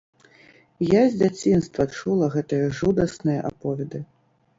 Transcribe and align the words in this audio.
Я 0.85 1.01
з 1.09 1.13
дзяцінства 1.19 1.85
чула 1.97 2.29
гэтыя 2.37 2.71
жудасныя 2.79 3.45
аповеды. 3.51 3.99